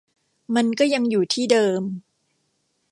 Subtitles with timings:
[0.55, 1.81] มันก็ยังอยู่ที่เดิม